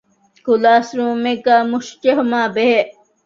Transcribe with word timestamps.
ކްލާސްރޫމެއްގައި 0.45 1.65
މުށިޖެހުމާބެހޭ 1.71 2.67